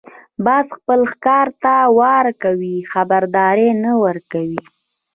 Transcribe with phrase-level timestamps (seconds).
[0.45, 4.61] باز خپل ښکار ته وار کوي، خبرداری نه ورکوي